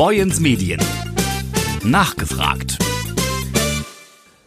Boyens 0.00 0.40
Medien. 0.40 0.80
Nachgefragt. 1.84 2.78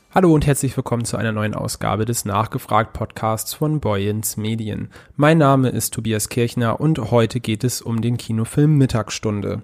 Hallo 0.10 0.33
und 0.33 0.48
herzlich 0.48 0.76
willkommen 0.76 1.06
zu 1.06 1.16
einer 1.16 1.32
neuen 1.32 1.54
Ausgabe 1.54 2.06
des 2.06 2.26
Nachgefragt 2.26 2.94
Podcasts 2.94 3.54
von 3.54 3.79
Boyens 3.79 4.36
Medien. 4.36 4.89
Mein 5.16 5.38
Name 5.38 5.70
ist 5.70 5.94
Tobias 5.94 6.29
Kirchner 6.29 6.79
und 6.79 7.12
heute 7.12 7.39
geht 7.39 7.63
es 7.63 7.84
um 7.84 8.02
den 8.02 8.18
Kinofilm 8.18 8.79
Mittagsstunde. 8.79 9.62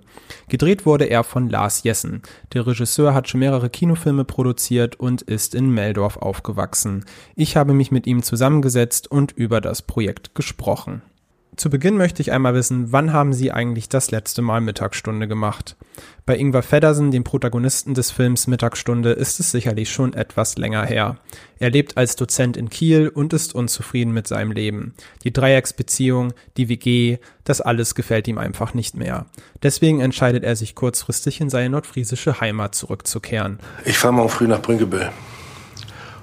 Gedreht 0.47 0.85
wurde 0.85 1.05
er 1.05 1.23
von 1.23 1.49
Lars 1.49 1.81
Jessen. 1.81 2.21
Der 2.53 2.67
Regisseur 2.67 3.15
hat 3.15 3.27
schon 3.27 3.39
mehrere 3.39 3.71
Kinofilme 3.71 4.25
produziert 4.25 4.99
und 4.99 5.23
ist 5.23 5.55
in 5.55 5.71
Meldorf 5.71 6.17
aufgewachsen. 6.17 7.03
Ich 7.35 7.57
habe 7.57 7.73
mich 7.73 7.89
mit 7.89 8.05
ihm 8.05 8.21
zusammengesetzt 8.21 9.09
und 9.09 9.31
über 9.31 9.59
das 9.59 9.81
Projekt 9.81 10.35
gesprochen. 10.35 11.01
Zu 11.55 11.69
Beginn 11.69 11.97
möchte 11.97 12.21
ich 12.21 12.31
einmal 12.31 12.53
wissen, 12.53 12.93
wann 12.93 13.11
haben 13.11 13.33
Sie 13.33 13.51
eigentlich 13.51 13.89
das 13.89 14.11
letzte 14.11 14.41
Mal 14.41 14.61
Mittagsstunde 14.61 15.27
gemacht? 15.27 15.75
Bei 16.25 16.37
Ingvar 16.37 16.61
Feddersen, 16.61 17.11
dem 17.11 17.25
Protagonisten 17.25 17.93
des 17.93 18.11
Films 18.11 18.47
Mittagsstunde, 18.47 19.11
ist 19.11 19.39
es 19.39 19.51
sicherlich 19.51 19.89
schon 19.91 20.13
etwas 20.13 20.57
länger 20.57 20.85
her. 20.85 21.17
Er 21.57 21.69
lebt 21.69 21.97
als 21.97 22.15
Dozent 22.15 22.55
in 22.55 22.69
Kiel 22.69 23.09
und 23.09 23.33
ist 23.33 23.55
unzufrieden 23.55 24.13
mit 24.13 24.27
seinem 24.27 24.51
Leben. 24.51 24.93
Die 25.23 25.33
Dreiecksbeziehung, 25.33 26.33
die 26.55 26.69
WG, 26.69 27.17
das 27.43 27.59
alles 27.59 27.93
gefällt 27.93 28.27
ihm 28.27 28.37
einfach 28.37 28.73
nicht 28.73 28.95
mehr. 28.95 29.25
Deswegen 29.61 29.99
entscheidet 29.99 30.43
er 30.43 30.55
sich 30.55 30.75
kurzfristig 30.75 31.41
in 31.41 31.49
seine 31.49 31.71
nordfriesische 31.71 32.39
Heimat 32.39 32.75
zurückzukehren. 32.75 33.59
Ich 33.83 33.97
fahre 33.97 34.13
morgen 34.13 34.29
früh 34.29 34.47
nach 34.47 34.61
Brinkebüll. 34.61 35.09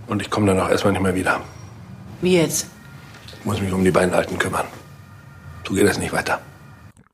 Und 0.06 0.22
ich 0.22 0.30
komme 0.30 0.46
dann 0.46 0.60
auch 0.60 0.70
erstmal 0.70 0.92
nicht 0.92 1.02
mehr 1.02 1.14
wieder. 1.14 1.40
Wie 2.22 2.36
jetzt? 2.36 2.68
Ich 3.40 3.44
muss 3.44 3.60
mich 3.60 3.72
um 3.72 3.84
die 3.84 3.90
beiden 3.90 4.14
Alten 4.14 4.38
kümmern. 4.38 4.64
So 5.66 5.74
geht 5.74 5.86
das 5.86 5.98
nicht 5.98 6.12
weiter. 6.12 6.40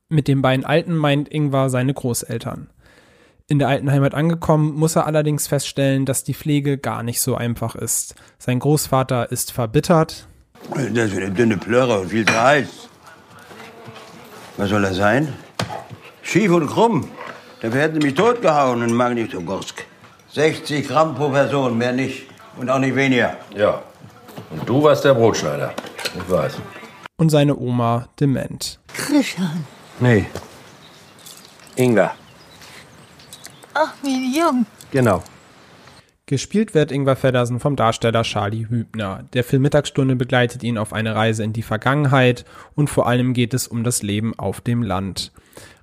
Mit 0.09 0.29
den 0.29 0.43
beiden 0.43 0.65
Alten 0.67 0.95
meint 0.95 1.33
Ingvar 1.33 1.71
seine 1.71 1.95
Großeltern. 1.95 2.69
In 3.49 3.59
der 3.59 3.69
alten 3.69 3.91
Heimat 3.91 4.15
angekommen, 4.15 4.75
muss 4.75 4.97
er 4.97 5.07
allerdings 5.07 5.47
feststellen, 5.47 6.07
dass 6.07 6.25
die 6.25 6.35
Pflege 6.35 6.79
gar 6.79 7.03
nicht 7.03 7.21
so 7.21 7.35
einfach 7.35 7.75
ist. 7.75 8.15
Sein 8.39 8.59
Großvater 8.59 9.33
ist 9.33 9.53
verbittert. 9.53 10.27
Das 10.75 11.11
ist 11.11 11.17
eine 11.17 11.31
dünne 11.31 11.57
Plörre 11.57 12.01
und 12.01 12.11
viel 12.11 12.25
zu 12.25 12.41
heiß. 12.41 12.89
Was 14.59 14.69
soll 14.69 14.83
das 14.83 14.97
sein? 14.97 15.33
Schief 16.23 16.53
und 16.53 16.67
krumm. 16.69 17.09
Dafür 17.61 17.81
hätten 17.81 18.01
sie 18.01 18.07
mich 18.07 18.15
totgehauen 18.15 18.83
in 18.83 18.93
Magnitogorsk. 18.93 19.85
60 20.33 20.89
Gramm 20.89 21.15
pro 21.15 21.31
Person, 21.31 21.77
mehr 21.77 21.93
nicht. 21.93 22.27
Und 22.57 22.71
auch 22.71 22.79
nicht 22.79 22.95
weniger. 22.95 23.37
Ja. 23.57 23.83
Und 24.51 24.69
du 24.69 24.83
warst 24.83 25.05
der 25.05 25.15
Brotschneider. 25.15 25.73
Ich 26.15 26.31
weiß. 26.31 26.59
Und 27.23 27.29
seine 27.29 27.57
Oma 27.57 28.09
dement. 28.19 28.81
Christian. 28.89 29.65
Nee. 30.01 30.27
Inga. 31.77 32.17
Ach, 33.75 33.95
wie 34.03 34.37
jung. 34.37 34.67
Genau. 34.91 35.23
Gespielt 36.27 36.75
wird 36.75 36.91
Ingvar 36.91 37.15
Feddersen 37.15 37.61
vom 37.61 37.77
Darsteller 37.77 38.25
Charlie 38.25 38.67
Hübner. 38.69 39.23
Der 39.35 39.45
Film 39.45 39.63
Mittagsstunde 39.63 40.17
begleitet 40.17 40.65
ihn 40.65 40.77
auf 40.77 40.93
eine 40.93 41.15
Reise 41.15 41.45
in 41.45 41.53
die 41.53 41.63
Vergangenheit 41.63 42.45
und 42.75 42.91
vor 42.91 43.07
allem 43.07 43.35
geht 43.35 43.55
es 43.55 43.69
um 43.69 43.85
das 43.85 44.03
Leben 44.03 44.37
auf 44.37 44.61
dem 44.61 44.83
Land. 44.83 45.31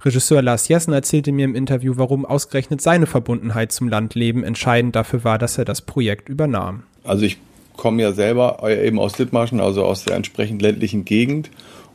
Regisseur 0.04 0.42
Lars 0.42 0.68
Jessen 0.68 0.92
erzählte 0.92 1.32
mir 1.32 1.46
im 1.46 1.56
Interview, 1.56 1.94
warum 1.96 2.26
ausgerechnet 2.26 2.82
seine 2.82 3.06
Verbundenheit 3.06 3.72
zum 3.72 3.88
Landleben 3.88 4.44
entscheidend 4.44 4.94
dafür 4.94 5.24
war, 5.24 5.38
dass 5.38 5.58
er 5.58 5.64
das 5.64 5.84
Projekt 5.84 6.28
übernahm. 6.28 6.84
Also 7.06 7.24
ich 7.24 7.38
komme 7.80 8.02
ja 8.02 8.12
selber 8.12 8.60
eben 8.70 9.00
aus 9.00 9.14
Dithmarschen, 9.14 9.60
also 9.60 9.86
aus 9.86 10.04
der 10.04 10.16
entsprechend 10.16 10.62
ländlichen 10.62 11.06
Gegend 11.06 11.50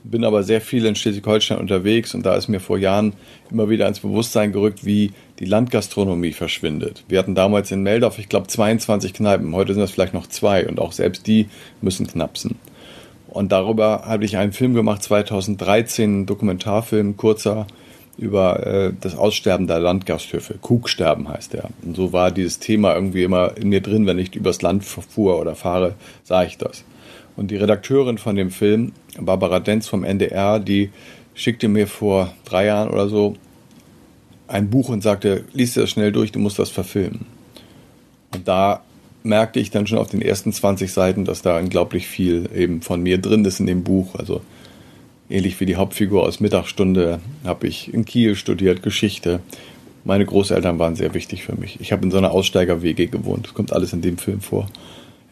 bin 0.04 0.24
aber 0.24 0.42
sehr 0.42 0.60
viel 0.60 0.84
in 0.84 0.94
Schleswig-Holstein 0.94 1.58
unterwegs 1.58 2.14
und 2.14 2.24
da 2.26 2.36
ist 2.36 2.48
mir 2.48 2.60
vor 2.60 2.76
Jahren 2.76 3.14
immer 3.50 3.70
wieder 3.70 3.88
ins 3.88 4.00
Bewusstsein 4.00 4.52
gerückt, 4.52 4.84
wie 4.84 5.12
die 5.38 5.46
Landgastronomie 5.46 6.32
verschwindet. 6.32 7.04
Wir 7.08 7.18
hatten 7.18 7.34
damals 7.34 7.70
in 7.72 7.82
Meldorf, 7.82 8.18
ich 8.18 8.28
glaube, 8.28 8.46
22 8.46 9.14
Kneipen. 9.14 9.54
Heute 9.54 9.72
sind 9.72 9.80
das 9.80 9.90
vielleicht 9.90 10.12
noch 10.12 10.26
zwei 10.26 10.68
und 10.68 10.78
auch 10.78 10.92
selbst 10.92 11.26
die 11.26 11.48
müssen 11.80 12.06
knapsen. 12.06 12.56
Und 13.28 13.50
darüber 13.50 14.02
habe 14.04 14.26
ich 14.26 14.36
einen 14.36 14.52
Film 14.52 14.74
gemacht, 14.74 15.02
2013, 15.02 16.04
einen 16.04 16.26
Dokumentarfilm, 16.26 17.16
kurzer, 17.16 17.66
über 18.16 18.66
äh, 18.66 18.92
das 19.00 19.16
Aussterben 19.16 19.66
der 19.66 19.80
Landgasthöfe. 19.80 20.54
Kugsterben 20.60 21.28
heißt 21.28 21.54
er. 21.54 21.70
Und 21.82 21.96
so 21.96 22.12
war 22.12 22.30
dieses 22.30 22.58
Thema 22.58 22.94
irgendwie 22.94 23.24
immer 23.24 23.56
in 23.56 23.68
mir 23.68 23.80
drin, 23.80 24.06
wenn 24.06 24.18
ich 24.18 24.34
übers 24.34 24.62
Land 24.62 24.84
fuhr 24.84 25.40
oder 25.40 25.54
fahre, 25.54 25.94
sah 26.22 26.44
ich 26.44 26.58
das. 26.58 26.84
Und 27.36 27.50
die 27.50 27.56
Redakteurin 27.56 28.18
von 28.18 28.36
dem 28.36 28.50
Film, 28.50 28.92
Barbara 29.18 29.60
Denz 29.60 29.88
vom 29.88 30.04
NDR, 30.04 30.60
die 30.60 30.90
schickte 31.34 31.68
mir 31.68 31.86
vor 31.86 32.32
drei 32.44 32.66
Jahren 32.66 32.90
oder 32.90 33.08
so 33.08 33.36
ein 34.46 34.70
Buch 34.70 34.88
und 34.88 35.02
sagte, 35.02 35.44
lies 35.52 35.74
das 35.74 35.90
schnell 35.90 36.12
durch, 36.12 36.30
du 36.30 36.38
musst 36.38 36.58
das 36.58 36.70
verfilmen. 36.70 37.26
Und 38.32 38.46
da 38.46 38.82
merkte 39.24 39.58
ich 39.58 39.70
dann 39.70 39.86
schon 39.86 39.98
auf 39.98 40.10
den 40.10 40.22
ersten 40.22 40.52
20 40.52 40.92
Seiten, 40.92 41.24
dass 41.24 41.42
da 41.42 41.58
unglaublich 41.58 42.06
viel 42.06 42.48
eben 42.54 42.82
von 42.82 43.02
mir 43.02 43.18
drin 43.18 43.44
ist 43.44 43.58
in 43.58 43.66
dem 43.66 43.82
Buch. 43.82 44.14
Also 44.16 44.42
ähnlich 45.34 45.60
wie 45.60 45.66
die 45.66 45.76
Hauptfigur 45.76 46.22
aus 46.22 46.40
Mittagsstunde 46.40 47.20
habe 47.44 47.66
ich 47.66 47.92
in 47.92 48.04
Kiel 48.04 48.36
studiert, 48.36 48.82
Geschichte. 48.82 49.40
Meine 50.04 50.24
Großeltern 50.24 50.78
waren 50.78 50.96
sehr 50.96 51.14
wichtig 51.14 51.44
für 51.44 51.56
mich. 51.56 51.80
Ich 51.80 51.92
habe 51.92 52.04
in 52.04 52.10
so 52.10 52.18
einer 52.18 52.30
Aussteiger-WG 52.30 53.06
gewohnt. 53.06 53.46
Das 53.46 53.54
kommt 53.54 53.72
alles 53.72 53.92
in 53.92 54.02
dem 54.02 54.18
Film 54.18 54.40
vor 54.40 54.68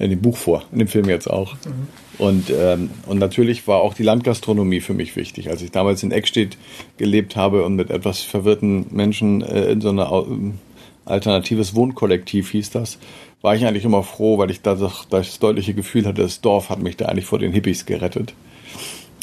in 0.02 0.10
dem 0.10 0.20
Buch 0.20 0.36
vor, 0.36 0.64
in 0.72 0.80
dem 0.80 0.88
Film 0.88 1.08
jetzt 1.08 1.30
auch. 1.30 1.54
Mhm. 1.54 1.86
Und, 2.18 2.50
ähm, 2.50 2.90
und 3.06 3.18
natürlich 3.18 3.68
war 3.68 3.80
auch 3.80 3.94
die 3.94 4.02
Landgastronomie 4.02 4.80
für 4.80 4.94
mich 4.94 5.14
wichtig. 5.14 5.48
Als 5.48 5.62
ich 5.62 5.70
damals 5.70 6.02
in 6.02 6.10
Eckstedt 6.10 6.56
gelebt 6.98 7.36
habe 7.36 7.64
und 7.64 7.76
mit 7.76 7.90
etwas 7.90 8.20
verwirrten 8.20 8.86
Menschen 8.90 9.42
äh, 9.42 9.70
in 9.70 9.80
so 9.80 9.90
einer 9.90 10.10
ähm, 10.10 10.54
alternatives 11.04 11.76
Wohnkollektiv 11.76 12.50
hieß 12.50 12.70
das, 12.70 12.98
war 13.42 13.54
ich 13.54 13.64
eigentlich 13.64 13.84
immer 13.84 14.02
froh, 14.02 14.38
weil 14.38 14.50
ich 14.50 14.62
da 14.62 14.74
das, 14.74 15.06
das 15.08 15.38
deutliche 15.38 15.72
Gefühl 15.72 16.04
hatte, 16.04 16.22
das 16.22 16.40
Dorf 16.40 16.68
hat 16.68 16.80
mich 16.80 16.96
da 16.96 17.06
eigentlich 17.06 17.26
vor 17.26 17.38
den 17.38 17.52
Hippies 17.52 17.86
gerettet. 17.86 18.34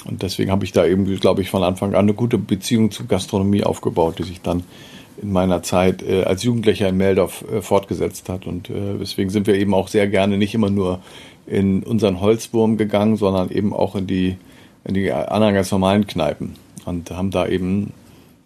Und 0.10 0.24
deswegen 0.24 0.52
habe 0.52 0.66
ich 0.66 0.72
da 0.72 0.86
eben, 0.86 1.06
glaube 1.20 1.42
ich, 1.42 1.50
von 1.50 1.64
Anfang 1.64 1.94
an 1.94 2.02
eine 2.02 2.14
gute 2.14 2.38
Beziehung 2.38 2.92
zur 2.92 3.08
Gastronomie 3.08 3.64
aufgebaut, 3.64 4.20
die 4.20 4.24
sich 4.24 4.42
dann 4.42 4.64
in 5.22 5.32
meiner 5.32 5.62
Zeit 5.64 6.02
äh, 6.02 6.24
als 6.24 6.44
Jugendlicher 6.44 6.90
in 6.90 6.98
Meldorf 6.98 7.44
äh, 7.52 7.62
fortgesetzt 7.62 8.30
hat. 8.30 8.48
Und 8.48 8.70
äh, 8.70 8.98
deswegen 9.00 9.30
sind 9.30 9.48
wir 9.48 9.56
eben 9.56 9.74
auch 9.74 9.88
sehr 9.88 10.08
gerne 10.08 10.38
nicht 10.38 10.54
immer 10.54 10.70
nur 10.70 11.00
in 11.46 11.84
unseren 11.84 12.22
Holzwurm 12.22 12.78
gegangen, 12.78 13.18
sondern 13.18 13.50
eben 13.50 13.74
auch 13.74 13.96
in 13.96 14.08
die, 14.08 14.38
in 14.86 14.94
die 14.94 15.12
anderen 15.12 15.54
ganz 15.54 15.72
normalen 15.72 16.08
Kneipen. 16.08 16.56
Und 16.86 17.12
haben 17.12 17.32
da 17.32 17.48
eben 17.48 17.94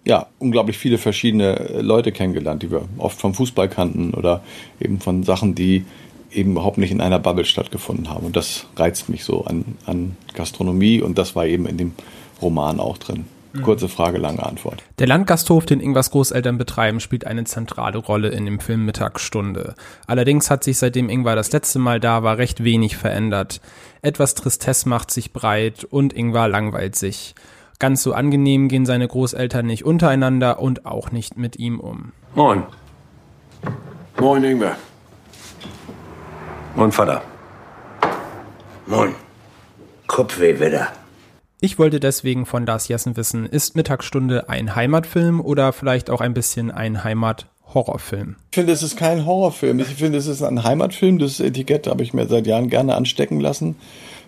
ja, 0.05 0.27
unglaublich 0.39 0.77
viele 0.77 0.97
verschiedene 0.97 1.59
äh, 1.59 1.81
Leute 1.81 2.11
kennengelernt, 2.11 2.63
die 2.63 2.71
wir 2.71 2.83
oft 2.97 3.19
vom 3.19 3.33
Fußball 3.33 3.69
kannten 3.69 4.13
oder 4.13 4.43
eben 4.81 4.99
von 4.99 5.23
Sachen, 5.23 5.55
die 5.55 5.85
eben 6.33 6.51
überhaupt 6.51 6.77
nicht 6.77 6.91
in 6.91 7.01
einer 7.01 7.19
Bubble 7.19 7.45
stattgefunden 7.45 8.09
haben. 8.09 8.25
Und 8.25 8.35
das 8.35 8.65
reizt 8.75 9.09
mich 9.09 9.23
so 9.23 9.45
an, 9.45 9.77
an 9.85 10.17
Gastronomie 10.33 11.01
und 11.01 11.17
das 11.17 11.35
war 11.35 11.45
eben 11.45 11.65
in 11.65 11.77
dem 11.77 11.93
Roman 12.41 12.79
auch 12.79 12.97
drin. 12.97 13.25
Kurze 13.61 13.87
Frage, 13.87 14.17
lange 14.17 14.43
Antwort. 14.43 14.81
Der 14.97 15.05
Landgasthof, 15.05 15.67
den 15.67 15.79
Ingwars 15.79 16.09
Großeltern 16.09 16.57
betreiben, 16.57 16.99
spielt 16.99 17.27
eine 17.27 17.43
zentrale 17.43 17.99
Rolle 17.99 18.29
in 18.29 18.45
dem 18.45 18.59
Film 18.59 18.83
Mittagsstunde. 18.85 19.75
Allerdings 20.07 20.49
hat 20.49 20.63
sich 20.63 20.79
seitdem 20.79 21.07
Ingvar 21.07 21.35
das 21.35 21.51
letzte 21.51 21.77
Mal 21.77 21.99
da 21.99 22.23
war 22.23 22.39
recht 22.39 22.63
wenig 22.63 22.97
verändert. 22.97 23.61
Etwas 24.01 24.33
Tristesse 24.33 24.89
macht 24.89 25.11
sich 25.11 25.33
breit 25.33 25.83
und 25.83 26.13
Ingvar 26.13 26.47
langweilt 26.47 26.95
sich. 26.95 27.35
Ganz 27.77 28.01
so 28.01 28.13
angenehm 28.13 28.69
gehen 28.69 28.87
seine 28.87 29.07
Großeltern 29.07 29.67
nicht 29.67 29.85
untereinander 29.85 30.59
und 30.59 30.87
auch 30.87 31.11
nicht 31.11 31.37
mit 31.37 31.57
ihm 31.57 31.79
um. 31.79 32.11
Moin. 32.33 32.63
Moin, 34.19 34.43
Ingvar. 34.43 34.77
Moin, 36.75 36.91
Vater. 36.91 37.21
Moin. 38.87 39.13
Kopfweh 40.07 40.59
wieder. 40.59 40.87
Ich 41.61 41.77
wollte 41.77 41.99
deswegen 41.99 42.47
von 42.47 42.65
Lars 42.65 42.87
Jessen 42.87 43.15
wissen, 43.15 43.45
ist 43.45 43.75
Mittagsstunde 43.75 44.49
ein 44.49 44.75
Heimatfilm 44.75 45.39
oder 45.39 45.71
vielleicht 45.71 46.09
auch 46.09 46.19
ein 46.19 46.33
bisschen 46.33 46.71
ein 46.71 47.03
Heimat-Horrorfilm? 47.03 48.37
Ich 48.51 48.55
finde, 48.55 48.73
es 48.73 48.81
ist 48.81 48.97
kein 48.97 49.23
Horrorfilm. 49.23 49.79
Ich 49.79 49.87
finde, 49.87 50.17
es 50.17 50.25
ist 50.25 50.41
ein 50.41 50.63
Heimatfilm. 50.63 51.19
Das 51.19 51.39
Etikett 51.39 51.85
habe 51.85 52.01
ich 52.01 52.13
mir 52.13 52.27
seit 52.27 52.47
Jahren 52.47 52.69
gerne 52.69 52.95
anstecken 52.95 53.39
lassen. 53.39 53.75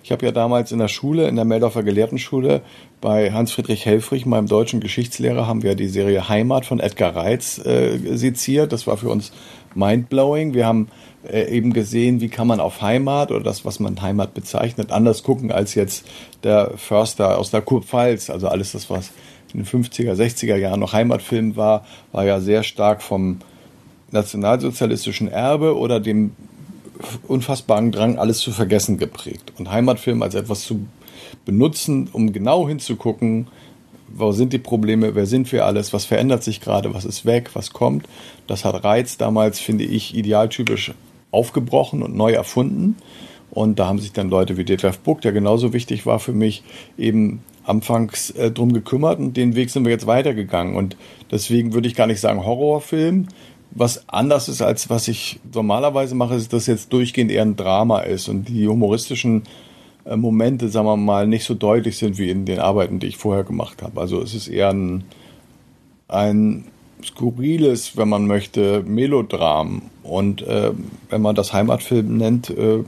Ich 0.06 0.12
habe 0.12 0.24
ja 0.24 0.32
damals 0.32 0.72
in 0.72 0.78
der 0.78 0.88
Schule, 0.88 1.28
in 1.28 1.36
der 1.36 1.46
Meldorfer 1.46 1.82
Gelehrtenschule, 1.82 2.62
bei 3.02 3.32
Hans-Friedrich 3.32 3.88
Helfrich, 3.88 4.28
meinem 4.28 4.46
deutschen 4.46 4.80
Geschichtslehrer, 4.80 5.48
haben 5.48 5.64
wir 5.64 5.74
die 5.74 5.88
Serie 5.88 6.30
Heimat 6.30 6.68
von 6.68 6.80
Edgar 6.80 7.16
Reitz 7.16 7.58
äh, 7.58 7.98
seziert. 8.16 8.72
Das 8.72 8.86
war 8.86 8.98
für 8.98 9.10
uns 9.10 9.32
mindblowing. 9.74 10.54
Wir 10.54 10.68
haben 10.68 10.90
äh, 11.28 11.50
eben 11.50 11.74
gesehen, 11.74 12.22
wie 12.22 12.30
kann 12.30 12.46
man 12.46 12.60
auf 12.60 12.84
Heimat 12.84 13.32
oder 13.32 13.44
das, 13.44 13.66
was 13.66 13.80
man 13.80 14.00
Heimat 14.00 14.36
bezeichnet, 14.36 14.92
anders 14.92 15.24
gucken 15.24 15.52
als 15.52 15.74
jetzt 15.74 16.06
der 16.44 16.78
Förster 16.78 17.40
aus 17.40 17.50
der 17.50 17.62
Kurpfalz. 17.62 18.30
Also 18.30 18.48
alles 18.48 18.74
das, 18.74 18.92
was 18.92 19.10
in 19.56 19.64
den 19.64 19.66
50er, 19.66 20.14
60er 20.14 20.56
Jahren 20.56 20.82
noch 20.82 20.94
Heimatfilm 20.94 21.56
war, 21.56 21.84
war 22.12 22.26
ja 22.26 22.40
sehr 22.42 22.62
stark 22.62 23.02
vom 23.02 23.40
nationalsozialistischen 24.12 25.30
Erbe 25.32 25.76
oder 25.76 26.00
dem 26.00 26.36
unfassbaren 27.28 27.92
Drang, 27.92 28.18
alles 28.18 28.40
zu 28.40 28.52
vergessen 28.52 28.98
geprägt. 28.98 29.54
Und 29.58 29.72
Heimatfilm 29.72 30.22
als 30.22 30.36
etwas 30.36 30.62
zu 30.62 30.86
benutzen, 31.46 32.10
um 32.12 32.34
genau 32.34 32.68
hinzugucken, 32.68 33.48
wo 34.08 34.32
sind 34.32 34.54
die 34.54 34.60
Probleme, 34.60 35.16
wer 35.16 35.26
sind 35.26 35.52
wir 35.52 35.66
alles, 35.66 35.92
was 35.92 36.06
verändert 36.06 36.44
sich 36.44 36.62
gerade, 36.62 36.94
was 36.94 37.06
ist 37.06 37.26
weg, 37.26 37.52
was 37.54 37.74
kommt. 37.74 38.08
Das 38.48 38.64
hat 38.64 38.84
Reiz 38.84 39.18
damals, 39.18 39.60
finde 39.60 39.84
ich, 39.84 40.16
idealtypisch 40.16 40.94
aufgebrochen 41.32 42.02
und 42.02 42.16
neu 42.16 42.32
erfunden. 42.32 42.96
Und 43.52 43.80
da 43.80 43.88
haben 43.88 44.00
sich 44.00 44.12
dann 44.12 44.30
Leute 44.30 44.58
wie 44.58 44.66
Detlef 44.66 45.00
Buck, 45.00 45.22
der 45.22 45.32
genauso 45.32 45.74
wichtig 45.74 46.06
war 46.06 46.20
für 46.20 46.34
mich, 46.34 46.64
eben 46.98 47.42
anfangs 47.64 48.30
äh, 48.32 48.52
drum 48.52 48.74
gekümmert 48.74 49.20
und 49.20 49.38
den 49.38 49.56
Weg 49.56 49.70
sind 49.70 49.86
wir 49.86 49.92
jetzt 49.92 50.08
weitergegangen. 50.08 50.76
Und 50.76 50.98
deswegen 51.32 51.74
würde 51.74 51.88
ich 51.88 51.96
gar 51.96 52.08
nicht 52.08 52.20
sagen 52.20 52.46
Horrorfilm. 52.46 53.28
Was 53.72 54.08
anders 54.08 54.48
ist, 54.48 54.62
als 54.62 54.90
was 54.90 55.08
ich 55.08 55.40
normalerweise 55.54 56.16
mache, 56.16 56.36
ist, 56.36 56.54
dass 56.54 56.68
jetzt 56.68 56.94
durchgehend 56.94 57.32
eher 57.32 57.42
ein 57.42 57.56
Drama 57.56 58.00
ist 58.00 58.30
und 58.30 58.48
die 58.48 58.68
humoristischen 58.68 59.44
äh, 60.06 60.16
Momente, 60.16 60.70
sagen 60.70 60.88
wir 60.88 60.98
mal, 60.98 61.28
nicht 61.28 61.44
so 61.44 61.56
deutlich 61.56 61.98
sind 61.98 62.18
wie 62.18 62.30
in 62.30 62.46
den 62.46 62.60
Arbeiten, 62.60 63.00
die 63.00 63.08
ich 63.08 63.18
vorher 63.18 63.44
gemacht 63.44 63.82
habe. 63.82 64.00
Also 64.00 64.22
es 64.22 64.34
ist 64.34 64.48
eher 64.48 64.70
ein, 64.70 65.04
ein 66.08 66.66
skurriles, 67.04 67.98
wenn 67.98 68.10
man 68.10 68.28
möchte, 68.28 68.84
Melodram. 68.84 69.84
Und 70.04 70.42
äh, 70.44 70.72
wenn 71.10 71.22
man 71.22 71.36
das 71.36 71.54
Heimatfilm 71.54 72.18
nennt, 72.18 72.50
äh, 72.50 72.84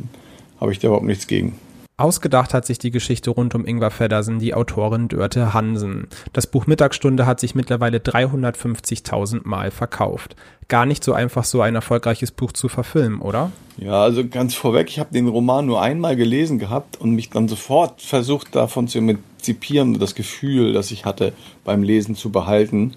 habe 0.60 0.72
ich 0.72 0.80
da 0.80 0.88
überhaupt 0.88 1.06
nichts 1.06 1.28
gegen. 1.28 1.56
Ausgedacht 2.00 2.54
hat 2.54 2.64
sich 2.64 2.78
die 2.78 2.92
Geschichte 2.92 3.32
rund 3.32 3.56
um 3.56 3.66
Ingvar 3.66 3.90
Feddersen 3.90 4.38
die 4.38 4.54
Autorin 4.54 5.08
Dörte 5.08 5.56
Hansen. 5.56 6.08
Das 6.32 6.46
Buch 6.46 6.68
Mittagsstunde 6.68 7.26
hat 7.26 7.40
sich 7.40 7.56
mittlerweile 7.56 7.98
350.000 7.98 9.42
Mal 9.46 9.72
verkauft. 9.72 10.36
Gar 10.68 10.86
nicht 10.86 11.04
so 11.04 11.14
einfach, 11.14 11.44
so 11.44 11.60
ein 11.62 11.74
erfolgreiches 11.74 12.30
Buch 12.30 12.52
zu 12.52 12.70
verfilmen, 12.70 13.20
oder? 13.20 13.52
Ja, 13.78 14.04
also 14.04 14.28
ganz 14.28 14.54
vorweg, 14.54 14.90
ich 14.90 15.00
habe 15.00 15.12
den 15.12 15.28
Roman 15.28 15.66
nur 15.66 15.82
einmal 15.82 16.16
gelesen 16.16 16.60
gehabt 16.60 17.02
und 17.02 17.16
mich 17.16 17.32
dann 17.32 17.48
sofort 17.48 18.00
versucht 18.04 18.56
davon 18.56 18.88
zu 18.88 19.00
emanzipieren, 19.00 19.98
das 19.98 20.14
Gefühl, 20.14 20.74
das 20.74 20.92
ich 20.92 21.04
hatte 21.04 21.34
beim 21.64 21.82
Lesen 21.82 22.16
zu 22.16 22.32
behalten, 22.32 22.94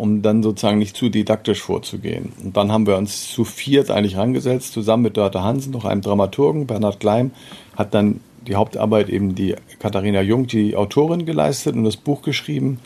um 0.00 0.22
dann 0.22 0.42
sozusagen 0.42 0.78
nicht 0.78 0.96
zu 0.96 1.10
didaktisch 1.10 1.60
vorzugehen. 1.60 2.32
Und 2.42 2.56
dann 2.56 2.72
haben 2.72 2.86
wir 2.86 2.96
uns 2.96 3.30
zu 3.30 3.44
viert 3.44 3.90
eigentlich 3.90 4.16
rangesetzt, 4.16 4.72
zusammen 4.72 5.02
mit 5.02 5.18
Dörte 5.18 5.42
Hansen, 5.42 5.72
noch 5.72 5.84
einem 5.84 6.00
Dramaturgen, 6.00 6.66
Bernhard 6.66 7.00
Gleim, 7.00 7.32
hat 7.76 7.92
dann 7.92 8.20
die 8.46 8.54
Hauptarbeit 8.54 9.10
eben 9.10 9.34
die 9.34 9.56
Katharina 9.78 10.22
Jung, 10.22 10.46
die 10.46 10.74
Autorin, 10.74 11.26
geleistet 11.26 11.76
und 11.76 11.84
das 11.84 11.98
Buch 11.98 12.22
geschrieben. 12.22 12.80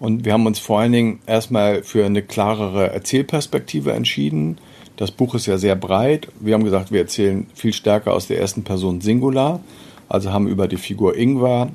Und 0.00 0.24
wir 0.24 0.32
haben 0.32 0.46
uns 0.46 0.58
vor 0.58 0.80
allen 0.80 0.90
Dingen 0.90 1.20
erstmal 1.26 1.84
für 1.84 2.04
eine 2.04 2.22
klarere 2.22 2.90
Erzählperspektive 2.92 3.92
entschieden. 3.92 4.58
Das 4.96 5.12
Buch 5.12 5.36
ist 5.36 5.46
ja 5.46 5.58
sehr 5.58 5.76
breit. 5.76 6.26
Wir 6.40 6.54
haben 6.54 6.64
gesagt, 6.64 6.90
wir 6.90 7.00
erzählen 7.00 7.46
viel 7.54 7.72
stärker 7.72 8.14
aus 8.14 8.26
der 8.26 8.40
ersten 8.40 8.64
Person 8.64 9.00
Singular. 9.00 9.60
Also 10.08 10.32
haben 10.32 10.48
über 10.48 10.66
die 10.66 10.76
Figur 10.76 11.16
Ingvar 11.16 11.70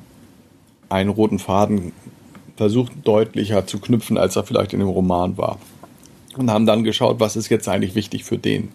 einen 0.90 1.08
roten 1.08 1.38
Faden 1.38 1.92
versucht 2.56 2.92
deutlicher 3.04 3.66
zu 3.66 3.78
knüpfen, 3.78 4.18
als 4.18 4.36
er 4.36 4.44
vielleicht 4.44 4.72
in 4.72 4.80
dem 4.80 4.88
Roman 4.88 5.36
war. 5.36 5.58
Und 6.36 6.50
haben 6.50 6.66
dann 6.66 6.84
geschaut, 6.84 7.20
was 7.20 7.36
ist 7.36 7.48
jetzt 7.48 7.68
eigentlich 7.68 7.94
wichtig 7.94 8.24
für 8.24 8.38
den 8.38 8.70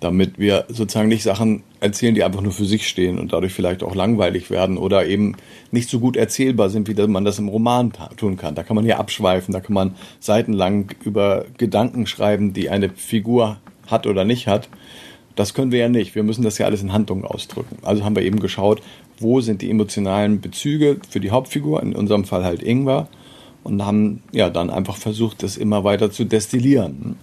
damit 0.00 0.38
wir 0.38 0.66
sozusagen 0.68 1.08
nicht 1.08 1.22
Sachen 1.22 1.62
erzählen, 1.80 2.14
die 2.14 2.22
einfach 2.22 2.42
nur 2.42 2.52
für 2.52 2.66
sich 2.66 2.86
stehen 2.86 3.18
und 3.18 3.32
dadurch 3.32 3.52
vielleicht 3.52 3.82
auch 3.82 3.94
langweilig 3.94 4.50
werden 4.50 4.76
oder 4.76 5.06
eben 5.06 5.36
nicht 5.70 5.88
so 5.88 6.00
gut 6.00 6.16
erzählbar 6.16 6.68
sind, 6.68 6.88
wie 6.88 7.06
man 7.06 7.24
das 7.24 7.38
im 7.38 7.48
Roman 7.48 7.92
tun 8.16 8.36
kann. 8.36 8.54
Da 8.54 8.62
kann 8.62 8.76
man 8.76 8.84
ja 8.84 8.98
abschweifen, 8.98 9.52
da 9.52 9.60
kann 9.60 9.74
man 9.74 9.94
seitenlang 10.20 10.92
über 11.02 11.46
Gedanken 11.56 12.06
schreiben, 12.06 12.52
die 12.52 12.68
eine 12.68 12.90
Figur 12.90 13.58
hat 13.86 14.06
oder 14.06 14.24
nicht 14.24 14.48
hat. 14.48 14.68
Das 15.34 15.54
können 15.54 15.72
wir 15.72 15.78
ja 15.80 15.88
nicht. 15.88 16.14
Wir 16.14 16.22
müssen 16.22 16.42
das 16.42 16.58
ja 16.58 16.66
alles 16.66 16.82
in 16.82 16.92
Handlungen 16.92 17.24
ausdrücken. 17.24 17.78
Also 17.82 18.04
haben 18.04 18.16
wir 18.16 18.22
eben 18.22 18.40
geschaut, 18.40 18.82
wo 19.18 19.40
sind 19.40 19.62
die 19.62 19.70
emotionalen 19.70 20.40
Bezüge 20.40 20.98
für 21.08 21.20
die 21.20 21.30
Hauptfigur, 21.30 21.82
in 21.82 21.94
unserem 21.94 22.24
Fall 22.24 22.44
halt 22.44 22.62
Ingwer, 22.62 23.08
und 23.64 23.84
haben 23.84 24.22
ja 24.32 24.48
dann 24.48 24.70
einfach 24.70 24.96
versucht, 24.96 25.42
das 25.42 25.56
immer 25.56 25.82
weiter 25.82 26.10
zu 26.10 26.24
destillieren. 26.24 27.16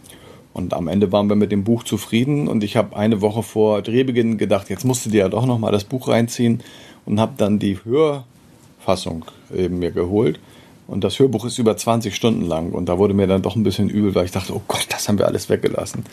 Und 0.54 0.74
am 0.74 0.88
Ende 0.88 1.12
waren 1.12 1.28
wir 1.28 1.36
mit 1.36 1.52
dem 1.52 1.64
Buch 1.64 1.84
zufrieden 1.84 2.48
und 2.48 2.64
ich 2.64 2.76
habe 2.76 2.96
eine 2.96 3.22
Woche 3.22 3.42
vor 3.42 3.82
Drehbeginn 3.82 4.38
gedacht, 4.38 4.70
jetzt 4.70 4.86
musst 4.86 5.06
du 5.06 5.10
dir 5.10 5.20
ja 5.20 5.30
doch 5.30 5.46
nochmal 5.46 5.72
das 5.72 5.84
Buch 5.84 6.10
reinziehen 6.10 6.62
und 7.06 7.20
habe 7.20 7.34
dann 7.38 7.60
die 7.60 7.80
Hörfassung 7.84 9.26
eben 9.56 9.80
mir 9.80 9.92
geholt. 9.92 10.40
Und 10.86 11.04
das 11.04 11.18
Hörbuch 11.18 11.46
ist 11.46 11.58
über 11.58 11.76
20 11.76 12.14
Stunden 12.14 12.46
lang 12.46 12.72
und 12.72 12.88
da 12.88 12.98
wurde 12.98 13.14
mir 13.14 13.26
dann 13.26 13.42
doch 13.42 13.56
ein 13.56 13.64
bisschen 13.64 13.90
übel, 13.90 14.14
weil 14.14 14.26
ich 14.26 14.32
dachte, 14.32 14.54
oh 14.54 14.62
Gott, 14.68 14.86
das 14.90 15.08
haben 15.08 15.18
wir 15.18 15.28
alles 15.28 15.50
weggelassen. 15.50 16.04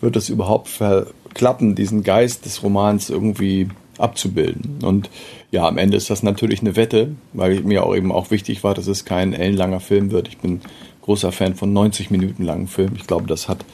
Wird 0.00 0.16
es 0.16 0.28
überhaupt 0.28 0.68
verklappen, 0.68 1.74
diesen 1.74 2.02
Geist 2.02 2.46
des 2.46 2.62
Romans 2.62 3.10
irgendwie 3.10 3.68
abzubilden? 3.98 4.78
Und 4.84 5.10
ja, 5.50 5.66
am 5.66 5.78
Ende 5.78 5.96
ist 5.96 6.10
das 6.10 6.22
natürlich 6.22 6.60
eine 6.60 6.76
Wette, 6.76 7.14
weil 7.32 7.60
mir 7.60 7.84
auch 7.84 7.94
eben 7.94 8.12
auch 8.12 8.30
wichtig 8.30 8.64
war, 8.64 8.74
dass 8.74 8.86
es 8.86 9.04
kein 9.04 9.32
ellenlanger 9.32 9.80
Film 9.80 10.10
wird. 10.10 10.28
Ich 10.28 10.38
bin 10.38 10.60
großer 11.02 11.32
Fan 11.32 11.54
von 11.54 11.72
90 11.72 12.10
Minuten 12.10 12.44
langen 12.44 12.66
Filmen. 12.66 12.96
Ich 12.96 13.06
glaube, 13.06 13.26
das 13.26 13.48
hat 13.48 13.64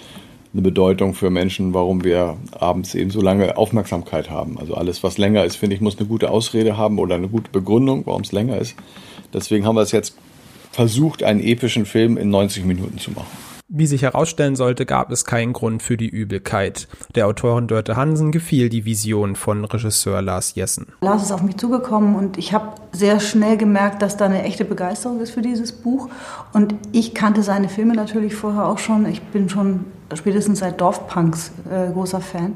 eine 0.52 0.62
Bedeutung 0.62 1.14
für 1.14 1.30
Menschen, 1.30 1.74
warum 1.74 2.02
wir 2.02 2.36
abends 2.58 2.94
eben 2.94 3.10
so 3.10 3.20
lange 3.20 3.56
Aufmerksamkeit 3.56 4.30
haben. 4.30 4.58
Also 4.58 4.74
alles, 4.74 5.02
was 5.02 5.16
länger 5.16 5.44
ist, 5.44 5.56
finde 5.56 5.76
ich, 5.76 5.80
muss 5.80 5.98
eine 5.98 6.08
gute 6.08 6.30
Ausrede 6.30 6.76
haben 6.76 6.98
oder 6.98 7.14
eine 7.14 7.28
gute 7.28 7.50
Begründung, 7.50 8.04
warum 8.06 8.22
es 8.22 8.32
länger 8.32 8.58
ist. 8.58 8.74
Deswegen 9.32 9.64
haben 9.64 9.76
wir 9.76 9.82
es 9.82 9.92
jetzt 9.92 10.16
versucht, 10.72 11.22
einen 11.22 11.40
epischen 11.40 11.86
Film 11.86 12.16
in 12.16 12.30
90 12.30 12.64
Minuten 12.64 12.98
zu 12.98 13.12
machen. 13.12 13.49
Wie 13.72 13.86
sich 13.86 14.02
herausstellen 14.02 14.56
sollte, 14.56 14.84
gab 14.84 15.12
es 15.12 15.24
keinen 15.24 15.52
Grund 15.52 15.80
für 15.80 15.96
die 15.96 16.08
Übelkeit. 16.08 16.88
Der 17.14 17.28
Autorin 17.28 17.68
Dörte 17.68 17.94
Hansen 17.94 18.32
gefiel 18.32 18.68
die 18.68 18.84
Vision 18.84 19.36
von 19.36 19.64
Regisseur 19.64 20.20
Lars 20.22 20.56
Jessen. 20.56 20.88
Lars 21.02 21.22
ist 21.22 21.30
auf 21.30 21.42
mich 21.42 21.56
zugekommen 21.56 22.16
und 22.16 22.36
ich 22.36 22.52
habe 22.52 22.72
sehr 22.90 23.20
schnell 23.20 23.56
gemerkt, 23.56 24.02
dass 24.02 24.16
da 24.16 24.24
eine 24.24 24.42
echte 24.42 24.64
Begeisterung 24.64 25.20
ist 25.20 25.30
für 25.30 25.40
dieses 25.40 25.70
Buch. 25.70 26.08
Und 26.52 26.74
ich 26.90 27.14
kannte 27.14 27.44
seine 27.44 27.68
Filme 27.68 27.94
natürlich 27.94 28.34
vorher 28.34 28.66
auch 28.66 28.78
schon. 28.78 29.06
Ich 29.06 29.22
bin 29.22 29.48
schon 29.48 29.84
spätestens 30.14 30.58
seit 30.58 30.80
Dorfpunks 30.80 31.52
äh, 31.70 31.92
großer 31.92 32.20
Fan. 32.20 32.54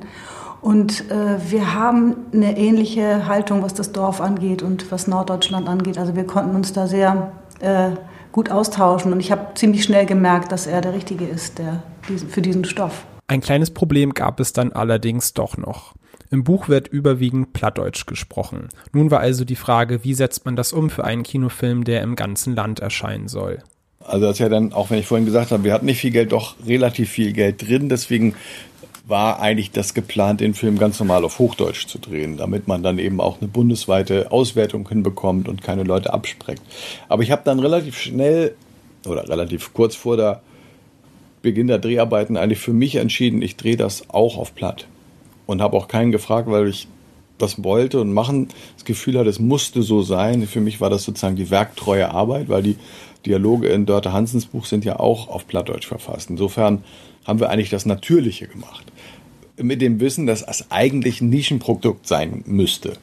Und 0.62 1.08
äh, 1.12 1.38
wir 1.48 1.74
haben 1.74 2.16
eine 2.32 2.58
ähnliche 2.58 3.28
Haltung, 3.28 3.62
was 3.62 3.72
das 3.72 3.92
Dorf 3.92 4.20
angeht 4.20 4.64
und 4.64 4.90
was 4.90 5.06
Norddeutschland 5.06 5.68
angeht. 5.68 5.96
Also 5.96 6.16
wir 6.16 6.26
konnten 6.26 6.56
uns 6.56 6.72
da 6.72 6.88
sehr 6.88 7.30
äh, 7.60 7.90
gut 8.34 8.50
austauschen. 8.50 9.12
Und 9.12 9.20
ich 9.20 9.30
habe 9.30 9.54
ziemlich 9.54 9.84
schnell 9.84 10.04
gemerkt, 10.06 10.50
dass 10.52 10.66
er 10.66 10.80
der 10.80 10.92
Richtige 10.92 11.24
ist 11.24 11.58
der, 11.58 11.82
für 12.28 12.42
diesen 12.42 12.64
Stoff. 12.64 13.06
Ein 13.28 13.40
kleines 13.40 13.70
Problem 13.70 14.12
gab 14.12 14.40
es 14.40 14.52
dann 14.52 14.72
allerdings 14.72 15.32
doch 15.32 15.56
noch. 15.56 15.94
Im 16.30 16.42
Buch 16.42 16.68
wird 16.68 16.88
überwiegend 16.88 17.52
Plattdeutsch 17.52 18.06
gesprochen. 18.06 18.68
Nun 18.92 19.12
war 19.12 19.20
also 19.20 19.44
die 19.44 19.54
Frage, 19.54 20.02
wie 20.02 20.14
setzt 20.14 20.44
man 20.44 20.56
das 20.56 20.72
um 20.72 20.90
für 20.90 21.04
einen 21.04 21.22
Kinofilm, 21.22 21.84
der 21.84 22.02
im 22.02 22.16
ganzen 22.16 22.56
Land 22.56 22.80
erscheinen 22.80 23.28
soll? 23.28 23.62
Also 24.00 24.26
das 24.26 24.32
ist 24.32 24.40
ja 24.40 24.48
dann, 24.48 24.72
auch 24.72 24.90
wenn 24.90 24.98
ich 24.98 25.06
vorhin 25.06 25.26
gesagt 25.26 25.52
habe, 25.52 25.62
wir 25.62 25.72
hatten 25.72 25.86
nicht 25.86 26.00
viel 26.00 26.10
Geld, 26.10 26.32
doch 26.32 26.56
relativ 26.66 27.10
viel 27.10 27.32
Geld 27.32 27.66
drin. 27.66 27.88
Deswegen 27.88 28.34
war 29.06 29.40
eigentlich 29.40 29.70
das 29.70 29.92
geplant, 29.92 30.40
den 30.40 30.54
Film 30.54 30.78
ganz 30.78 30.98
normal 30.98 31.24
auf 31.24 31.38
Hochdeutsch 31.38 31.86
zu 31.86 31.98
drehen, 31.98 32.38
damit 32.38 32.68
man 32.68 32.82
dann 32.82 32.98
eben 32.98 33.20
auch 33.20 33.38
eine 33.40 33.48
bundesweite 33.48 34.32
Auswertung 34.32 34.88
hinbekommt 34.88 35.46
und 35.48 35.62
keine 35.62 35.82
Leute 35.82 36.12
abspreckt. 36.12 36.62
Aber 37.08 37.22
ich 37.22 37.30
habe 37.30 37.42
dann 37.44 37.60
relativ 37.60 37.98
schnell 37.98 38.54
oder 39.06 39.28
relativ 39.28 39.74
kurz 39.74 39.94
vor 39.94 40.16
der 40.16 40.40
Beginn 41.42 41.66
der 41.66 41.78
Dreharbeiten 41.78 42.38
eigentlich 42.38 42.58
für 42.58 42.72
mich 42.72 42.94
entschieden, 42.94 43.42
ich 43.42 43.56
drehe 43.56 43.76
das 43.76 44.08
auch 44.08 44.38
auf 44.38 44.54
Platt. 44.54 44.86
Und 45.46 45.60
habe 45.60 45.76
auch 45.76 45.88
keinen 45.88 46.10
gefragt, 46.10 46.50
weil 46.50 46.68
ich 46.68 46.88
das 47.38 47.62
wollte 47.64 48.00
und 48.00 48.12
machen, 48.12 48.48
das 48.76 48.84
Gefühl 48.84 49.18
hatte, 49.18 49.28
es 49.28 49.40
musste 49.40 49.82
so 49.82 50.02
sein. 50.02 50.46
Für 50.46 50.60
mich 50.60 50.80
war 50.80 50.90
das 50.90 51.04
sozusagen 51.04 51.36
die 51.36 51.50
werktreue 51.50 52.10
Arbeit, 52.10 52.48
weil 52.48 52.62
die 52.62 52.76
Dialoge 53.26 53.68
in 53.68 53.86
Dörte 53.86 54.12
Hansens 54.12 54.46
Buch 54.46 54.66
sind 54.66 54.84
ja 54.84 55.00
auch 55.00 55.28
auf 55.28 55.46
Plattdeutsch 55.46 55.86
verfasst. 55.86 56.30
Insofern 56.30 56.84
haben 57.24 57.40
wir 57.40 57.50
eigentlich 57.50 57.70
das 57.70 57.86
Natürliche 57.86 58.46
gemacht 58.46 58.84
mit 59.56 59.80
dem 59.80 60.00
Wissen, 60.00 60.26
dass 60.26 60.42
es 60.42 60.70
eigentlich 60.70 61.20
ein 61.20 61.28
Nischenprodukt 61.28 62.06
sein 62.06 62.42
müsste. 62.46 62.94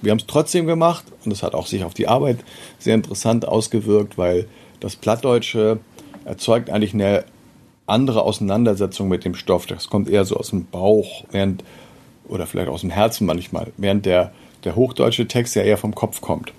Wir 0.00 0.10
haben 0.10 0.18
es 0.18 0.26
trotzdem 0.26 0.66
gemacht 0.66 1.04
und 1.24 1.30
es 1.30 1.42
hat 1.42 1.54
auch 1.54 1.66
sich 1.66 1.84
auf 1.84 1.94
die 1.94 2.08
Arbeit 2.08 2.38
sehr 2.78 2.94
interessant 2.94 3.46
ausgewirkt, 3.46 4.18
weil 4.18 4.48
das 4.80 4.96
Plattdeutsche 4.96 5.78
erzeugt 6.24 6.70
eigentlich 6.70 6.94
eine 6.94 7.24
andere 7.86 8.22
Auseinandersetzung 8.22 9.08
mit 9.08 9.24
dem 9.24 9.34
Stoff. 9.34 9.66
Das 9.66 9.88
kommt 9.88 10.08
eher 10.08 10.24
so 10.24 10.36
aus 10.36 10.50
dem 10.50 10.64
Bauch, 10.66 11.24
während, 11.30 11.62
oder 12.32 12.46
vielleicht 12.46 12.68
aus 12.68 12.80
dem 12.80 12.90
Herzen 12.90 13.26
manchmal, 13.26 13.72
während 13.76 14.06
der, 14.06 14.32
der 14.64 14.74
hochdeutsche 14.74 15.28
Text 15.28 15.54
ja 15.54 15.62
eher 15.62 15.76
vom 15.76 15.94
Kopf 15.94 16.20
kommt. 16.20 16.52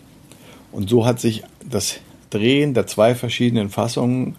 Und 0.72 0.90
so 0.90 1.06
hat 1.06 1.20
sich 1.20 1.44
das 1.68 2.00
Drehen 2.30 2.74
der 2.74 2.88
zwei 2.88 3.16
verschiedenen 3.16 3.70
Fassungen 3.70 4.36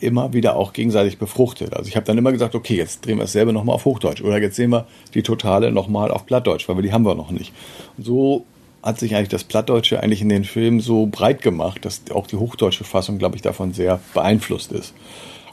immer 0.00 0.32
wieder 0.32 0.56
auch 0.56 0.72
gegenseitig 0.72 1.18
befruchtet. 1.18 1.74
Also 1.74 1.88
ich 1.88 1.96
habe 1.96 2.06
dann 2.06 2.18
immer 2.18 2.32
gesagt, 2.32 2.54
okay, 2.54 2.76
jetzt 2.76 3.04
drehen 3.04 3.16
wir 3.16 3.24
dasselbe 3.24 3.52
nochmal 3.52 3.76
auf 3.76 3.84
Hochdeutsch 3.84 4.22
oder 4.22 4.40
jetzt 4.40 4.56
sehen 4.56 4.70
wir 4.70 4.86
die 5.14 5.22
Totale 5.22 5.72
nochmal 5.72 6.10
auf 6.10 6.26
Plattdeutsch, 6.26 6.68
weil 6.68 6.76
wir 6.76 6.82
die 6.82 6.92
haben 6.92 7.04
wir 7.04 7.14
noch 7.14 7.30
nicht. 7.30 7.52
Und 7.96 8.04
so 8.04 8.44
hat 8.82 8.98
sich 8.98 9.14
eigentlich 9.14 9.28
das 9.28 9.44
Plattdeutsche 9.44 10.02
eigentlich 10.02 10.20
in 10.20 10.28
den 10.28 10.44
Filmen 10.44 10.80
so 10.80 11.06
breit 11.06 11.40
gemacht, 11.40 11.84
dass 11.84 12.02
auch 12.12 12.26
die 12.26 12.36
hochdeutsche 12.36 12.84
Fassung, 12.84 13.18
glaube 13.18 13.36
ich, 13.36 13.42
davon 13.42 13.72
sehr 13.72 14.00
beeinflusst 14.12 14.72
ist. 14.72 14.92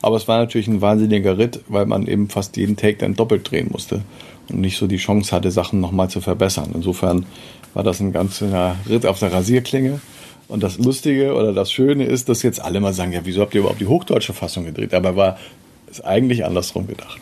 Aber 0.02 0.18
es 0.18 0.28
war 0.28 0.40
natürlich 0.40 0.68
ein 0.68 0.82
wahnsinniger 0.82 1.38
Ritt, 1.38 1.62
weil 1.68 1.86
man 1.86 2.08
eben 2.08 2.28
fast 2.28 2.58
jeden 2.58 2.76
Take 2.76 2.98
dann 2.98 3.16
doppelt 3.16 3.50
drehen 3.50 3.70
musste 3.72 4.02
und 4.50 4.62
nicht 4.62 4.78
so 4.78 4.88
die 4.88 4.98
Chance 4.98 5.36
hatte, 5.36 5.52
Sachen 5.52 5.80
nochmal 5.80 6.10
zu 6.10 6.22
verbessern. 6.22 6.72
Insofern 6.74 7.26
war 7.74 7.84
das 7.84 8.00
ein 8.00 8.12
ganzer 8.12 8.76
Ritt 8.90 9.06
auf 9.06 9.20
der 9.20 9.32
Rasierklinge. 9.32 10.02
Und 10.48 10.64
das 10.64 10.78
Lustige 10.78 11.34
oder 11.34 11.54
das 11.54 11.72
Schöne 11.72 12.04
ist, 12.04 12.28
dass 12.28 12.44
jetzt 12.44 12.62
alle 12.62 12.82
mal 12.82 12.94
sagen, 12.94 13.14
ja, 13.14 13.22
wieso 13.24 13.42
habt 13.42 13.54
ihr 13.54 13.62
überhaupt 13.62 13.80
die 13.80 13.88
hochdeutsche 13.88 14.34
Fassung 14.34 14.66
gedreht? 14.66 14.94
Aber 14.94 15.16
war 15.16 15.38
es 15.90 16.02
eigentlich 16.02 16.44
andersrum 16.44 16.88
gedacht. 16.88 17.22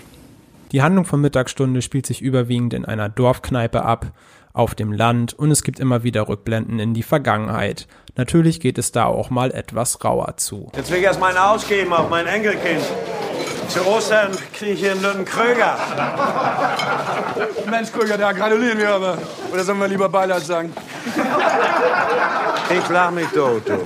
Die 0.71 0.81
Handlung 0.81 1.05
von 1.05 1.21
Mittagsstunde 1.21 1.81
spielt 1.81 2.05
sich 2.05 2.21
überwiegend 2.21 2.73
in 2.73 2.85
einer 2.85 3.09
Dorfkneipe 3.09 3.83
ab, 3.83 4.11
auf 4.53 4.75
dem 4.75 4.91
Land 4.91 5.33
und 5.33 5.51
es 5.51 5.63
gibt 5.63 5.79
immer 5.79 6.03
wieder 6.03 6.27
Rückblenden 6.27 6.79
in 6.79 6.93
die 6.93 7.03
Vergangenheit. 7.03 7.87
Natürlich 8.15 8.59
geht 8.59 8.77
es 8.77 8.91
da 8.91 9.05
auch 9.05 9.29
mal 9.29 9.51
etwas 9.51 10.03
rauer 10.03 10.37
zu. 10.37 10.71
Jetzt 10.75 10.91
will 10.91 10.97
ich 10.97 11.03
erst 11.03 11.19
mal 11.19 11.29
einen 11.29 11.37
ausgeben 11.37 11.93
auf 11.93 12.09
mein 12.09 12.27
Enkelkind. 12.27 12.81
Zu 13.69 13.85
Ostern 13.85 14.31
kriege 14.53 14.71
ich 14.71 14.79
hier 14.79 14.91
einen 14.93 15.01
Lütten 15.03 15.25
Kröger. 15.25 15.77
Mensch, 17.69 17.91
Kröger, 17.91 18.17
da 18.17 18.31
gratulieren 18.31 18.79
wir 18.79 18.89
aber. 18.89 19.17
Oder 19.53 19.63
sollen 19.63 19.79
wir 19.79 19.87
lieber 19.87 20.09
Beileid 20.09 20.41
sagen? 20.41 20.73
Ich 22.71 22.89
lach 22.89 23.11
mich 23.11 23.27
tot, 23.27 23.61
du. 23.67 23.77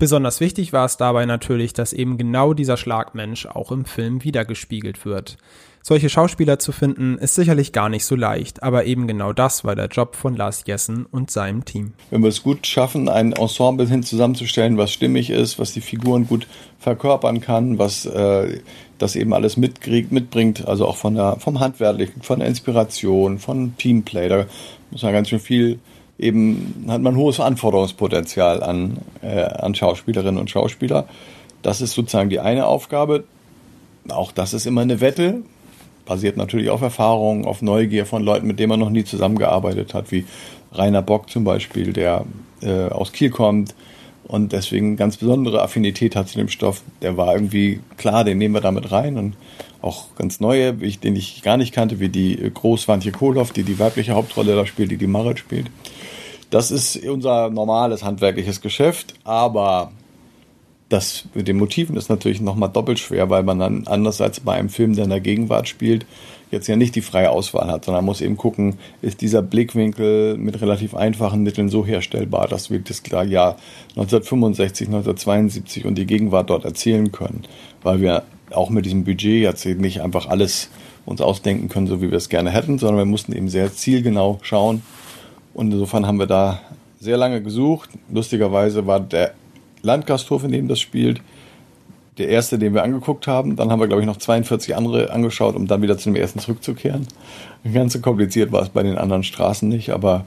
Besonders 0.00 0.40
wichtig 0.40 0.72
war 0.72 0.86
es 0.86 0.96
dabei 0.96 1.24
natürlich, 1.26 1.72
dass 1.72 1.92
eben 1.92 2.18
genau 2.18 2.52
dieser 2.52 2.76
Schlagmensch 2.76 3.46
auch 3.46 3.70
im 3.70 3.84
Film 3.84 4.24
wiedergespiegelt 4.24 5.04
wird. 5.04 5.38
Solche 5.84 6.08
Schauspieler 6.08 6.60
zu 6.60 6.70
finden, 6.70 7.18
ist 7.18 7.34
sicherlich 7.34 7.72
gar 7.72 7.88
nicht 7.88 8.04
so 8.04 8.14
leicht, 8.14 8.62
aber 8.62 8.84
eben 8.84 9.08
genau 9.08 9.32
das 9.32 9.64
war 9.64 9.74
der 9.74 9.86
Job 9.86 10.14
von 10.14 10.36
Lars 10.36 10.62
Jessen 10.64 11.06
und 11.06 11.32
seinem 11.32 11.64
Team. 11.64 11.94
Wenn 12.10 12.22
wir 12.22 12.28
es 12.28 12.44
gut 12.44 12.64
schaffen, 12.68 13.08
ein 13.08 13.32
Ensemble 13.32 13.88
hin 13.88 14.04
zusammenzustellen, 14.04 14.78
was 14.78 14.92
stimmig 14.92 15.30
ist, 15.30 15.58
was 15.58 15.72
die 15.72 15.80
Figuren 15.80 16.28
gut 16.28 16.46
verkörpern 16.78 17.40
kann, 17.40 17.78
was 17.78 18.06
äh, 18.06 18.60
das 19.02 19.16
eben 19.16 19.32
alles 19.32 19.56
mitkriegt, 19.56 20.12
mitbringt, 20.12 20.66
also 20.66 20.86
auch 20.86 20.96
von 20.96 21.14
der, 21.14 21.36
vom 21.38 21.60
Handwerklichen, 21.60 22.22
von 22.22 22.38
der 22.38 22.48
Inspiration, 22.48 23.38
von 23.38 23.76
Teamplay, 23.76 24.28
da 24.28 24.46
muss 24.90 25.02
man 25.02 25.12
ganz 25.12 25.28
schön 25.28 25.40
viel 25.40 25.78
eben, 26.18 26.86
hat 26.88 27.02
man 27.02 27.16
hohes 27.16 27.40
Anforderungspotenzial 27.40 28.62
an, 28.62 28.98
äh, 29.22 29.42
an 29.42 29.74
Schauspielerinnen 29.74 30.38
und 30.38 30.50
Schauspieler. 30.50 31.06
Das 31.62 31.80
ist 31.80 31.94
sozusagen 31.94 32.30
die 32.30 32.40
eine 32.40 32.66
Aufgabe. 32.66 33.24
Auch 34.08 34.32
das 34.32 34.54
ist 34.54 34.66
immer 34.66 34.80
eine 34.80 35.00
Wette 35.00 35.42
basiert 36.04 36.36
natürlich 36.36 36.70
auf 36.70 36.82
Erfahrungen, 36.82 37.44
auf 37.44 37.62
Neugier 37.62 38.06
von 38.06 38.22
Leuten, 38.22 38.46
mit 38.46 38.58
denen 38.58 38.70
man 38.70 38.80
noch 38.80 38.90
nie 38.90 39.04
zusammengearbeitet 39.04 39.94
hat, 39.94 40.10
wie 40.10 40.26
Rainer 40.72 41.02
Bock 41.02 41.30
zum 41.30 41.44
Beispiel, 41.44 41.92
der 41.92 42.24
äh, 42.60 42.88
aus 42.88 43.12
Kiel 43.12 43.30
kommt 43.30 43.74
und 44.24 44.52
deswegen 44.52 44.96
ganz 44.96 45.16
besondere 45.16 45.62
Affinität 45.62 46.16
hat 46.16 46.28
zu 46.28 46.38
dem 46.38 46.48
Stoff. 46.48 46.82
Der 47.00 47.16
war 47.16 47.34
irgendwie 47.34 47.80
klar, 47.96 48.24
den 48.24 48.38
nehmen 48.38 48.54
wir 48.54 48.60
damit 48.60 48.92
rein 48.92 49.16
und 49.18 49.36
auch 49.80 50.14
ganz 50.16 50.40
neue, 50.40 50.72
den 50.74 51.16
ich 51.16 51.42
gar 51.42 51.56
nicht 51.56 51.74
kannte, 51.74 51.98
wie 52.00 52.08
die 52.08 52.36
Großwantje 52.52 53.12
Kohlhoff, 53.12 53.52
die 53.52 53.64
die 53.64 53.78
weibliche 53.78 54.12
Hauptrolle 54.12 54.54
da 54.54 54.64
spielt, 54.64 54.90
die 54.90 54.96
die 54.96 55.06
Marit 55.06 55.38
spielt. 55.38 55.70
Das 56.50 56.70
ist 56.70 56.96
unser 57.04 57.50
normales 57.50 58.04
handwerkliches 58.04 58.60
Geschäft, 58.60 59.14
aber 59.24 59.90
das 60.88 61.24
mit 61.34 61.48
den 61.48 61.56
Motiven 61.56 61.96
ist 61.96 62.10
natürlich 62.10 62.40
nochmal 62.40 62.68
doppelt 62.68 62.98
schwer, 62.98 63.30
weil 63.30 63.42
man 63.42 63.58
dann 63.58 63.86
anders 63.86 64.20
als 64.20 64.40
bei 64.40 64.54
einem 64.54 64.68
Film, 64.68 64.94
der 64.94 65.04
in 65.04 65.10
der 65.10 65.20
Gegenwart 65.20 65.66
spielt, 65.66 66.06
jetzt 66.52 66.68
ja 66.68 66.76
nicht 66.76 66.94
die 66.94 67.00
freie 67.00 67.30
Auswahl 67.30 67.66
hat, 67.68 67.86
sondern 67.86 68.04
muss 68.04 68.20
eben 68.20 68.36
gucken, 68.36 68.74
ist 69.00 69.22
dieser 69.22 69.42
Blickwinkel 69.42 70.36
mit 70.36 70.60
relativ 70.60 70.94
einfachen 70.94 71.42
Mitteln 71.42 71.70
so 71.70 71.84
herstellbar, 71.84 72.46
dass 72.46 72.70
wir 72.70 72.78
das 72.78 73.02
Jahr 73.10 73.56
1965, 73.96 74.86
1972 74.88 75.86
und 75.86 75.96
die 75.96 76.06
Gegenwart 76.06 76.50
dort 76.50 76.64
erzählen 76.64 77.10
können, 77.10 77.42
weil 77.82 78.00
wir 78.00 78.22
auch 78.50 78.68
mit 78.68 78.84
diesem 78.84 79.04
Budget 79.04 79.42
jetzt 79.42 79.64
nicht 79.64 80.02
einfach 80.02 80.28
alles 80.28 80.68
uns 81.06 81.20
ausdenken 81.20 81.68
können, 81.68 81.86
so 81.86 82.02
wie 82.02 82.10
wir 82.10 82.18
es 82.18 82.28
gerne 82.28 82.50
hätten, 82.50 82.78
sondern 82.78 82.98
wir 82.98 83.04
mussten 83.06 83.32
eben 83.32 83.48
sehr 83.48 83.72
zielgenau 83.72 84.38
schauen. 84.42 84.82
Und 85.54 85.72
insofern 85.72 86.06
haben 86.06 86.18
wir 86.18 86.26
da 86.26 86.60
sehr 87.00 87.16
lange 87.16 87.42
gesucht. 87.42 87.90
Lustigerweise 88.10 88.86
war 88.86 89.00
der 89.00 89.32
Landgasthof, 89.80 90.44
in 90.44 90.52
dem 90.52 90.68
das 90.68 90.80
spielt. 90.80 91.20
Der 92.18 92.28
erste, 92.28 92.58
den 92.58 92.74
wir 92.74 92.82
angeguckt 92.82 93.26
haben. 93.26 93.56
Dann 93.56 93.70
haben 93.70 93.80
wir, 93.80 93.88
glaube 93.88 94.02
ich, 94.02 94.06
noch 94.06 94.18
42 94.18 94.76
andere 94.76 95.10
angeschaut, 95.10 95.56
um 95.56 95.66
dann 95.66 95.82
wieder 95.82 95.96
zu 95.96 96.10
dem 96.10 96.16
ersten 96.16 96.40
zurückzukehren. 96.40 97.06
Ganz 97.72 97.94
so 97.94 98.00
kompliziert 98.00 98.52
war 98.52 98.62
es 98.62 98.68
bei 98.68 98.82
den 98.82 98.98
anderen 98.98 99.22
Straßen 99.22 99.68
nicht, 99.68 99.90
aber 99.90 100.24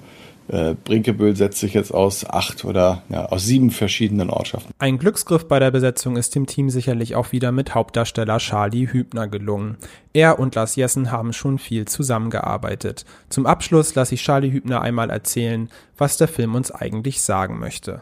äh, 0.47 0.75
Brinkebüll 0.83 1.35
setzt 1.35 1.59
sich 1.59 1.73
jetzt 1.73 1.91
aus 1.91 2.27
acht 2.29 2.65
oder 2.65 3.01
ja, 3.09 3.25
aus 3.25 3.45
sieben 3.45 3.71
verschiedenen 3.71 4.29
Ortschaften. 4.29 4.73
Ein 4.77 4.99
Glücksgriff 4.99 5.47
bei 5.47 5.59
der 5.59 5.71
Besetzung 5.71 6.17
ist 6.17 6.35
dem 6.35 6.45
Team 6.45 6.69
sicherlich 6.69 7.15
auch 7.15 7.31
wieder 7.31 7.51
mit 7.51 7.73
Hauptdarsteller 7.73 8.37
Charlie 8.37 8.87
Hübner 8.87 9.27
gelungen. 9.27 9.77
Er 10.13 10.39
und 10.39 10.55
Lars 10.55 10.75
Jessen 10.75 11.11
haben 11.11 11.33
schon 11.33 11.57
viel 11.57 11.85
zusammengearbeitet. 11.85 13.05
Zum 13.29 13.45
Abschluss 13.45 13.95
lasse 13.95 14.15
ich 14.15 14.23
Charlie 14.23 14.51
Hübner 14.51 14.81
einmal 14.81 15.09
erzählen, 15.09 15.69
was 15.97 16.17
der 16.17 16.27
Film 16.27 16.55
uns 16.55 16.71
eigentlich 16.71 17.21
sagen 17.21 17.59
möchte. 17.59 18.01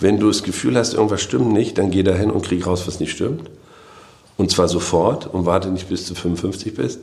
Wenn 0.00 0.18
du 0.18 0.28
das 0.28 0.42
Gefühl 0.42 0.76
hast, 0.76 0.94
irgendwas 0.94 1.20
stimmt 1.20 1.52
nicht, 1.52 1.78
dann 1.78 1.90
geh 1.90 2.02
da 2.02 2.14
hin 2.14 2.30
und 2.30 2.44
krieg 2.44 2.66
raus, 2.66 2.86
was 2.86 3.00
nicht 3.00 3.12
stimmt. 3.12 3.50
Und 4.36 4.50
zwar 4.50 4.68
sofort 4.68 5.26
und 5.26 5.46
warte 5.46 5.68
nicht 5.68 5.88
bis 5.88 6.06
du 6.06 6.14
55 6.14 6.74
bist. 6.74 7.00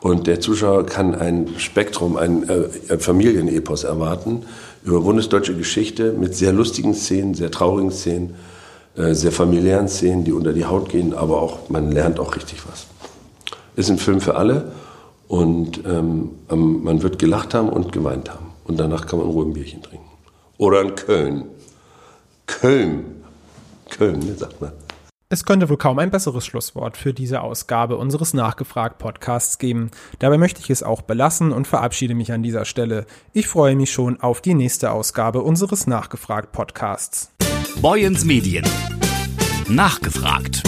Und 0.00 0.26
der 0.26 0.40
Zuschauer 0.40 0.86
kann 0.86 1.14
ein 1.14 1.48
Spektrum, 1.58 2.16
ein, 2.16 2.48
äh, 2.48 2.98
Familienepos 2.98 3.84
erwarten 3.84 4.44
über 4.82 5.00
bundesdeutsche 5.02 5.54
Geschichte 5.54 6.12
mit 6.12 6.34
sehr 6.34 6.52
lustigen 6.52 6.94
Szenen, 6.94 7.34
sehr 7.34 7.50
traurigen 7.50 7.90
Szenen, 7.90 8.34
äh, 8.96 9.12
sehr 9.12 9.32
familiären 9.32 9.88
Szenen, 9.88 10.24
die 10.24 10.32
unter 10.32 10.54
die 10.54 10.64
Haut 10.64 10.88
gehen, 10.88 11.12
aber 11.12 11.42
auch 11.42 11.68
man 11.68 11.92
lernt 11.92 12.18
auch 12.18 12.34
richtig 12.34 12.62
was. 12.66 12.86
Ist 13.76 13.90
ein 13.90 13.98
Film 13.98 14.22
für 14.22 14.36
alle 14.36 14.72
und 15.28 15.82
ähm, 15.86 16.30
man 16.48 17.02
wird 17.02 17.18
gelacht 17.18 17.52
haben 17.52 17.68
und 17.68 17.92
geweint 17.92 18.30
haben. 18.30 18.46
Und 18.64 18.80
danach 18.80 19.06
kann 19.06 19.18
man 19.18 19.28
ruhig 19.28 19.48
ein 19.48 19.52
Bierchen 19.52 19.82
trinken. 19.82 20.04
Oder 20.58 20.80
in 20.80 20.94
Köln. 20.94 21.44
Köln. 22.50 23.22
Köln, 23.88 24.18
ne, 24.20 24.34
sagt 24.34 24.60
man. 24.60 24.72
Es 25.32 25.44
könnte 25.44 25.68
wohl 25.68 25.76
kaum 25.76 26.00
ein 26.00 26.10
besseres 26.10 26.44
Schlusswort 26.44 26.96
für 26.96 27.14
diese 27.14 27.42
Ausgabe 27.42 27.96
unseres 27.96 28.34
Nachgefragt-Podcasts 28.34 29.58
geben. 29.58 29.92
Dabei 30.18 30.38
möchte 30.38 30.60
ich 30.60 30.70
es 30.70 30.82
auch 30.82 31.02
belassen 31.02 31.52
und 31.52 31.68
verabschiede 31.68 32.16
mich 32.16 32.32
an 32.32 32.42
dieser 32.42 32.64
Stelle. 32.64 33.06
Ich 33.32 33.46
freue 33.46 33.76
mich 33.76 33.92
schon 33.92 34.20
auf 34.20 34.40
die 34.40 34.54
nächste 34.54 34.90
Ausgabe 34.90 35.42
unseres 35.42 35.86
Nachgefragt-Podcasts. 35.86 37.30
Boyens 37.80 38.24
Medien. 38.24 38.64
Nachgefragt. 39.68 40.64